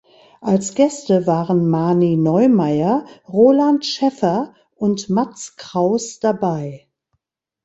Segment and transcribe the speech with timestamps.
[0.41, 6.87] Als Gäste waren Mani Neumeier, Roland Schäffer und Matz Kraus dabei.